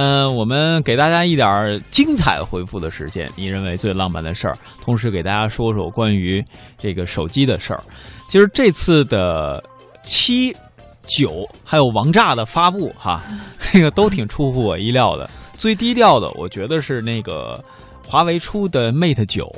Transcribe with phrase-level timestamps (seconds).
[0.00, 6.42] 嗯，我们给大家一点精彩回复的时间，你认为最浪漫的事儿，同时给大家说说关于
[6.78, 7.82] 这个手机的事儿。
[8.26, 9.62] 其实这次的
[10.02, 10.56] 七、
[11.02, 13.22] 九还有王炸的发布，哈，
[13.74, 15.28] 那个都挺出乎我意料的。
[15.52, 17.62] 最低调的，我觉得是那个
[18.02, 19.52] 华为出的 Mate 九，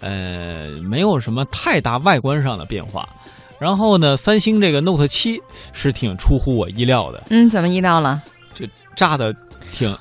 [0.00, 3.08] 呃，没有什么太大外观上的变化。
[3.58, 5.40] 然后呢，三星这个 Note 七
[5.72, 7.22] 是挺出乎我意料的。
[7.30, 8.20] 嗯，怎么意料了？
[8.52, 9.34] 就炸的
[9.72, 9.96] 挺，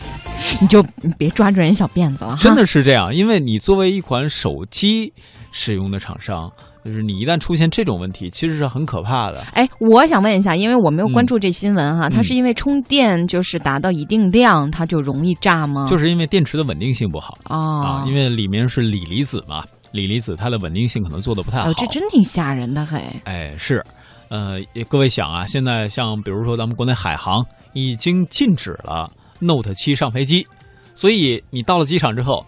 [0.60, 0.82] 你就
[1.16, 2.36] 别抓住人小辫子了。
[2.40, 5.12] 真的是这样，因为你作为一款手机
[5.50, 6.50] 使用的厂商。
[6.84, 9.40] 就是你一旦出现这种问题，其实是很可怕的。
[9.52, 15.86] 哎，我想问一下，因为我没有关注这新闻哈，它是因为充电就是达到一定量，它就容易炸吗？
[15.88, 21.72] 就是因为电池的稳定性不好啊，因为里面是锂离子嘛，锂离子它的稳定性可能做的不太好。
[21.74, 23.00] 这真挺吓人的嘿。
[23.26, 23.80] 哎，是，
[24.28, 24.58] 呃，
[24.88, 30.46] 各位想啊，现在像比如说咱们国内海航已经禁止了 Note 七上飞机，
[30.94, 32.44] 所以你到了机场之后。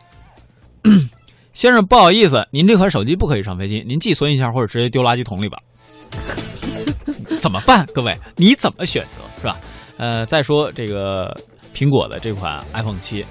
[1.54, 5.56] 先生，不好意思，您这款手机不可以上飞机，您寄存一下或者直接丢垃圾桶里吧。
[7.38, 7.86] 怎么办？
[7.94, 9.60] 各位，你怎么选择是吧？
[9.96, 11.32] 呃，再说这个
[11.72, 13.24] 苹果的这款 iPhone 七，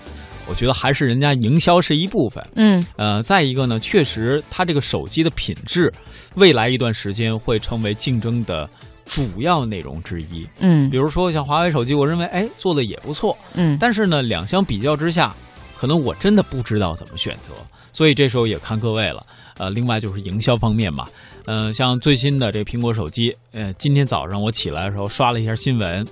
[0.47, 2.41] 我觉得还是人家营销是一部分。
[2.55, 5.91] 嗯，呃，再一个呢，确实它这个手机的品质，
[6.35, 8.69] 未来一段时间会成为竞争的
[9.05, 10.47] 主要内容之一。
[10.59, 13.37] 嗯，比如说像华为手机，我认为哎做的也不错。
[13.53, 15.35] 嗯，但是呢，两相比较之下，
[15.77, 17.51] 可能我真的不知道怎么选择。
[17.91, 19.23] 所以这时候也看各位了，
[19.57, 21.07] 呃，另外就是营销方面嘛，
[21.45, 26.03] 嗯，像最新的这个苹果手机，呃，今天早上我起来的时候刷了一下新闻，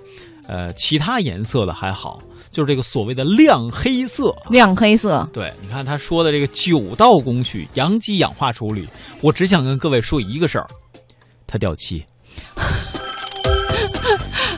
[0.48, 8.88] 呃，其他颜色的还好，就是这个所谓的亮黑色，亮黑色，对，你看他说的这个九道工序，阳极氧化处理，
[9.22, 10.70] 我只想跟各位说一个事儿，
[11.48, 12.06] 它掉漆。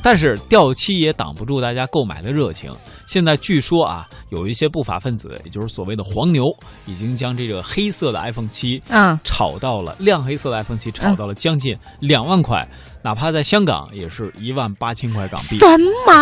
[0.03, 2.69] 但是掉漆也挡不住大家购买的热情。
[3.07, 6.51] 现在据说啊，有一些不法分子，也就是所谓的黄牛，
[6.85, 12.67] 已经将这个黑色的 iPhone 七嗯炒到了亮黑色的 iPhone 七炒到了将近两万块，
[13.01, 15.57] 哪怕在香港也是一万八千块港币。
[15.59, 15.65] 什
[16.05, 16.13] 么？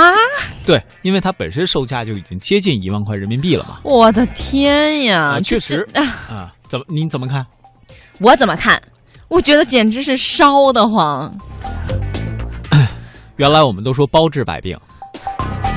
[0.66, 3.80] 对，因为它本身售价就已经接近一万块人民币了嘛。
[3.84, 5.40] 我的天呀！
[5.40, 7.44] 确实啊，怎么您怎么看？
[8.20, 8.80] 我怎么看？
[9.28, 11.34] 我觉得简直是烧得慌。
[13.42, 14.78] 原来我们都说包治百病，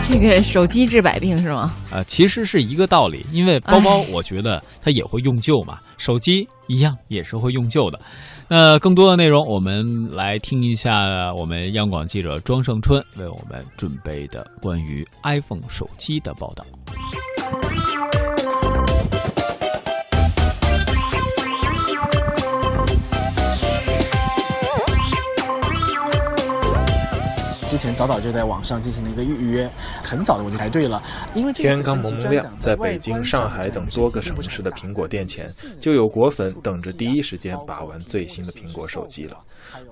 [0.07, 1.73] 这个手机治百病是吗？
[1.91, 7.99] 呃，其实是一个道理，因为包包我觉得它也会用旧嘛，手机一样也是会用旧的。
[8.49, 16.67] 那更多的内容，我们来听一下我们央广记者庄胜春为我们准备的关于 iPhone 手机的报道。
[27.95, 29.71] 前早早就在网上进行了一个预约，
[30.03, 31.01] 很早的我就排队了。
[31.33, 39.39] 因为天刚蒙蒙亮，在北京、上海等多个城市的苹果店前，就有果粉等着第一时间把玩最新的苹果手机了。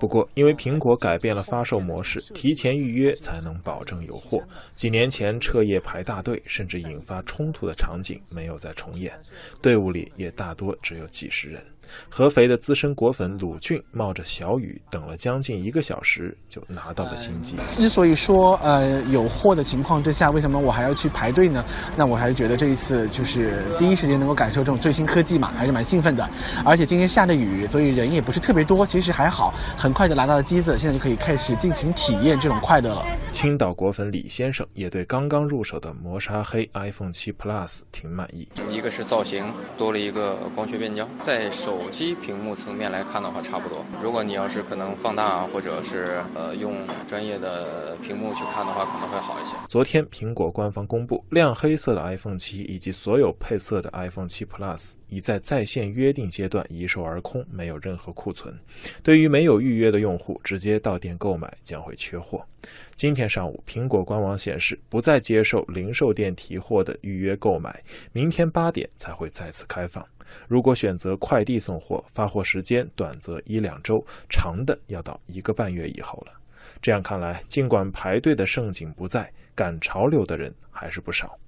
[0.00, 4.42] 不过，因为苹果改变了发售模式，提前预约才能保证有货。
[4.74, 9.12] 几年前彻夜排大队，甚至引发冲突的场景没有再重演，
[9.60, 11.62] 队伍里也大多只有几十人。
[12.08, 17.56] 合肥的资深果粉鲁俊冒着小雨等了将近一个小时，就拿到了新机。
[17.68, 21.64] 之所以说呃有货的情况之下，为什么我还要去排队呢？
[21.96, 26.28] 那我还是觉得这一次就是第一时间能够感受这种最新科技嘛，还是蛮兴奋的。
[26.64, 33.04] 而且今天下着雨，所以人也不是特别多，其实还好，很快就拿到了机子，现在就可以开始尽情体验这种快乐了。
[33.32, 38.48] 青岛果粉李先生也对刚刚入手的磨砂黑 iPhone 7 Plus 挺满意。
[38.70, 39.44] 一个是造型
[39.76, 41.81] 多了一个光学变焦，在手。
[41.82, 43.84] 手机屏幕层面来看的话，差不多。
[44.00, 46.76] 如果你要是可能放大，或者是呃用
[47.08, 49.56] 专业的屏幕去看的话，可能会好一些。
[49.68, 58.56] 昨天，苹果官方公布，亮黑色的 iPhone 七以及所有配色的 iPhone 七 Plus 已在在线约定阶段一售而空，没有任何库存。
[59.02, 62.46] 对于没有预约的用户，直接到店购买将会缺货。
[62.94, 67.82] 今天上午，苹果官网显示不再接受零售店提货的预约购买，
[68.12, 70.06] 明天八点才会再次开放。
[70.48, 76.32] 如果选择快递送货，发货时间短则一两周，长的要到一个半月以后了。
[76.80, 81.38] 这样看来，尽管排队的盛景不在，赶潮流的人还是不少。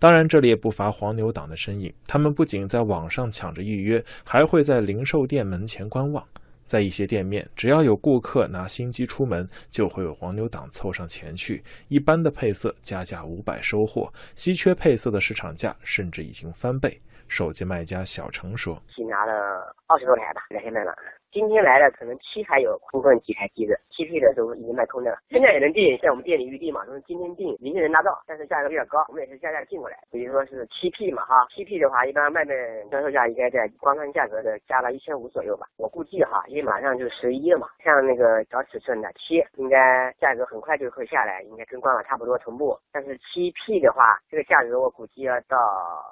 [0.00, 6.24] 当然，这里也不乏黄牛党的身影，他们不仅在网上抢着预约，还会在零售店门前观望。
[6.66, 11.62] 在一些店面，只要有顾客拿新机出门，就会有黄牛党凑上前去。
[11.88, 17.00] 一般的配色加价五百收货，稀缺配色的市场价甚至已经翻倍。
[17.30, 20.92] 手机卖家小程说：“新拿了二十多台吧，两天卖了。
[21.30, 25.18] 今天来了可能七台有部分几台机子，七 P 的都已经卖空的了。
[25.28, 29.98] 现在也能订，在我们店里预定嘛，就是今天订，明天能拿到，但是价格比较高，我们也是加价进过来。
[30.10, 32.54] 比如说是七 P 嘛哈，七 P 的话，一般卖的
[32.90, 35.66] 销售价应该在官方价格的加到一千五左右吧。
[35.76, 42.74] 我估计哈，因为马上就十一了嘛，像那个小尺寸的七，应该价格很快就会下来，应该跟官网差不多同步。
[42.90, 45.58] 但是七 P 的话，这个价格我估计要到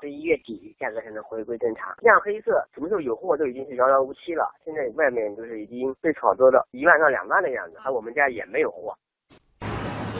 [0.02, 1.94] 十一月底，价格才能回归正常。
[2.02, 8.94] 亮黑色什么时候有货都已经是遥遥无期了，现在外面就是已经被炒作到一万到两万的样子，而我们家也没有货。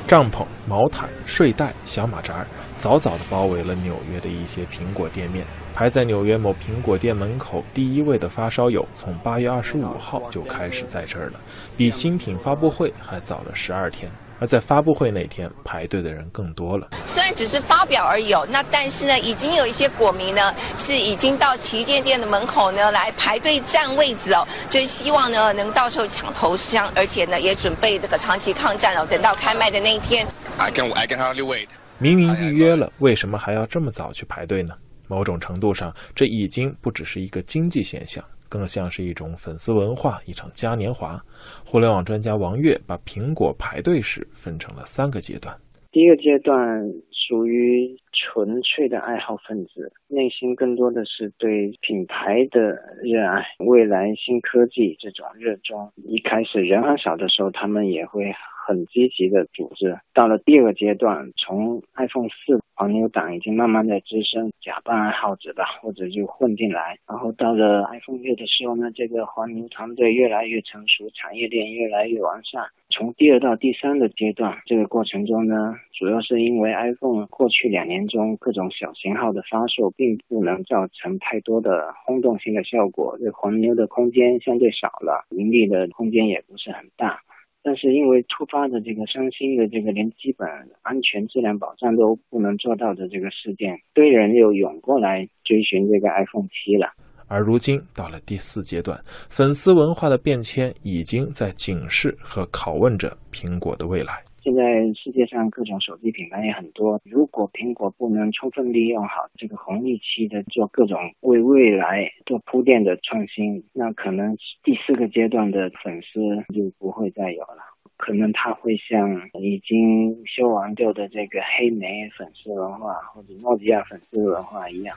[0.06, 2.46] 帐篷、毛毯、睡袋、小马扎，
[2.78, 5.44] 早早地包围了纽约的一些苹果店面。
[5.74, 11.38] 排在纽约某苹果店门口第一位的发烧友，从八月二十五号就开始在这儿了，
[11.76, 14.10] 比新品发布会还早了十二天。
[14.40, 16.88] 而在发布会那天，排队的人更多了。
[17.04, 30.26] 虽然只是发表而已，那但是呢，已经有一些果民呢，是已经到旗舰店的门口呢来排队占位子哦，就是希望呢能到时候抢头香，而且呢也准备这个长期抗战哦，等到开卖的那一天。
[30.56, 31.66] I can I can hardly wait。
[31.98, 34.74] 明明预约了，为什么还要这么早去排队呢？
[35.08, 38.22] 某种程度上，这已经不只是一个经济现象。
[38.48, 41.20] 更像是一种粉丝文化，一场嘉年华。
[41.64, 45.56] 互联网专家王悦把苹果排队史分成了三个阶段。
[45.90, 55.90] 第一个阶段属于纯粹的爱好分子，内心更多的是对品牌的热爱、未来新科技这种热衷。
[55.96, 58.32] 一开始人很少的时候，他们也会。
[58.68, 66.98] 很积极的组织，到了第二个阶段，从 iPhone 四黄牛党已经慢慢在滋生，假扮爱好者吧，或者就混进来。
[67.08, 72.62] 然后到了 iPhone 六的时候呢，这个黄牛团队越来越成熟，产业链越来越完善。
[72.90, 87.22] 从第二到第三个阶段，这个过程中呢，主要是因为 iPhone 过去两年中各种小型号的发售，并不能造成太多的轰动性的效果，这黄牛的空间相对少了，盈利的空间也不是很大。
[87.68, 90.48] 但是因为突发的这个伤心的这个连基本
[90.80, 96.90] 安全质量保障都不能做到的这个事件，堆人又涌过来追寻这个 iPhone 七了。
[97.26, 98.98] 而如今到了第四阶段，
[99.28, 104.24] 粉丝文化的变迁已经在警示和拷问着苹果的未来。
[104.48, 104.64] 现在
[104.94, 114.34] 世界上各种手机品牌也很多，如果苹果不能充分利用好这个红利期的做各种为未来做铺垫的创新，那可能
[114.64, 116.18] 第四个阶段的粉丝
[116.54, 117.58] 就不会再有了。
[117.98, 124.96] 可能他会像已经消亡掉的这个黑莓粉丝文化或者诺基亚粉丝文化一样。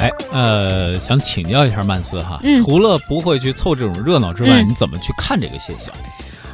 [0.00, 5.92] 哎，呃，想请教一下曼斯哈，嗯除了不会去凑这种热闹之外，嗯你怎么去看这个现象？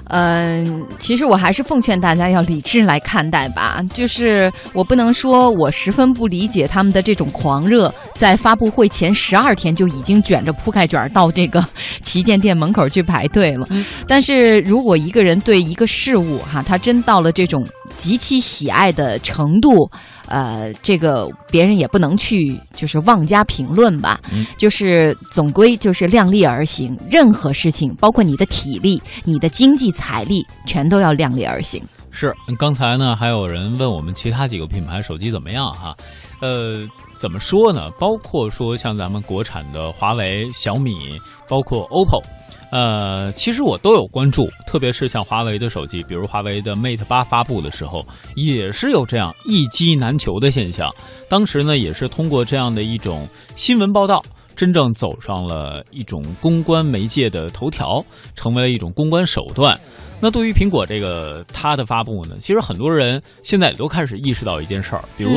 [0.08, 3.82] 嗯，其实我还是奉劝大家要理智来看待吧。
[3.94, 11.64] 就是我不能说我十分不理解他们的这种狂热，在发布会前十二天就已经卷着铺盖卷儿到这个
[12.02, 13.66] 旗舰店门口去排队了。
[14.06, 17.66] 但是如果一个人对一个事物哈，他真到了这种
[17.96, 19.90] 极其喜爱的程度，
[20.26, 24.20] 呃，这个别人也不能去就是妄加评论吧。
[24.32, 31.82] 嗯就是总归就是量力而行，任何事情，包括你的体力、你的经济财力，全都要量力而行。
[32.10, 35.94] 是，刚才呢还有人问我们其他几个品牌手机怎么样哈，
[36.40, 36.86] 呃，
[37.24, 37.90] 怎么说呢？
[37.92, 41.18] 包括说像咱们国产的华为、小米，
[41.48, 42.22] 包括 OPPO。
[42.70, 50.94] 呃，其实我都有关注，特别是像华为的手机，比如华为的 Mate 八发布的时候，也是有这样一机难求的现象。
[51.26, 53.26] 当时呢，也是通过这样的一种
[53.56, 54.22] 新闻报道，
[54.54, 58.04] 真正走上了一种公关媒介的头条，
[58.34, 59.80] 成为了一种公关手段。
[60.20, 65.30] 那对于苹果这个它的发布呢，其实很多人现在也都开始意识到一件事儿，比如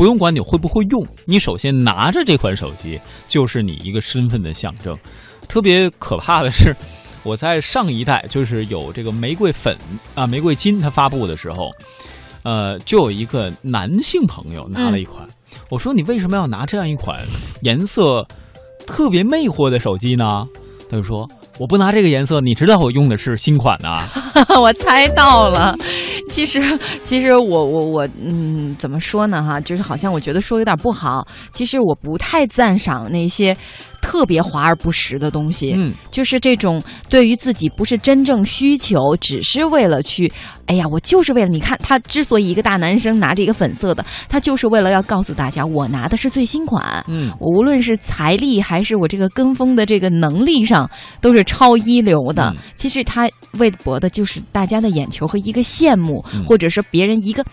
[0.00, 4.96] 不用管你会不会用，你首先拿着这款手机就是你一个身份的象征。
[5.46, 6.74] 特别可怕的是，
[7.22, 9.76] 我在上一代就是有这个玫瑰粉
[10.14, 11.70] 啊、玫瑰金它发布的时候，
[12.44, 15.28] 呃，就有一个男性朋友拿了一款，
[15.68, 17.22] 我说你为什么要拿这样一款
[17.60, 18.26] 颜色
[18.86, 20.46] 特别魅惑的手机呢？
[20.88, 21.28] 他就说
[21.60, 24.08] 我不拿这个颜色，你知道我用的是新款的、啊。
[24.58, 25.76] 我猜到了。
[26.26, 26.58] 其实，
[27.02, 29.42] 其实我我我，嗯，怎么说呢？
[29.42, 31.28] 哈，就是好像我觉得说有点不好。
[31.52, 33.54] 其实我不太赞赏那些
[34.00, 35.74] 特别华而不实的东西。
[35.76, 40.30] 嗯，就是这种对于自己不是真正需求，只是为了去，
[40.66, 47.04] 哎呀，我就是为了你看他之所以一个大男生拿着一个粉色的，他就是为了要告诉大家，我拿的是最新款。
[47.08, 50.88] 嗯，我无论是财力还是我这个跟风的这个能力上，
[51.20, 52.52] 都是超一流的。
[52.56, 53.28] 嗯其实他
[53.58, 57.44] 为博的就是大家的眼球和一个羡慕，嗯或者是别人一个。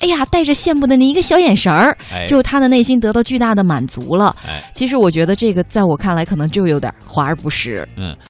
[0.00, 4.34] 哎呀，带着羡慕的那一个小眼神儿，哎就他的内心得到巨大的满足了。
[4.46, 7.86] 哎，其实我觉得这个在我看来可能就有点华而不实。
[7.96, 8.16] 嗯。